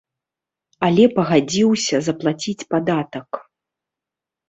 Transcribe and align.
Але 0.87 1.03
пагадзіўся 1.19 1.95
заплаціць 2.09 2.67
падатак. 2.75 3.29